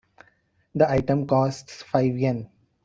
[0.73, 2.49] The item costs five Yen.